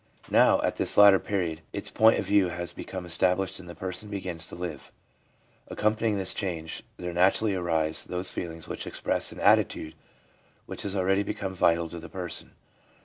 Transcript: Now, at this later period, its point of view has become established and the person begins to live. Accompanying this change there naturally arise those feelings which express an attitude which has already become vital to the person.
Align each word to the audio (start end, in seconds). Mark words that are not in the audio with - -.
Now, 0.31 0.59
at 0.63 0.77
this 0.77 0.97
later 0.97 1.19
period, 1.19 1.61
its 1.73 1.91
point 1.91 2.17
of 2.17 2.25
view 2.25 2.49
has 2.49 2.73
become 2.73 3.05
established 3.05 3.59
and 3.59 3.69
the 3.69 3.75
person 3.75 4.09
begins 4.09 4.47
to 4.47 4.55
live. 4.55 4.91
Accompanying 5.67 6.17
this 6.17 6.33
change 6.33 6.81
there 6.97 7.13
naturally 7.13 7.53
arise 7.53 8.03
those 8.05 8.31
feelings 8.31 8.67
which 8.67 8.87
express 8.87 9.31
an 9.31 9.39
attitude 9.39 9.93
which 10.65 10.81
has 10.81 10.97
already 10.97 11.21
become 11.21 11.53
vital 11.53 11.87
to 11.89 11.99
the 11.99 12.09
person. 12.09 12.53